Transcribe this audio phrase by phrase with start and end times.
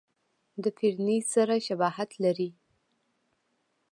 [0.63, 2.49] د فرني سره شباهت لري.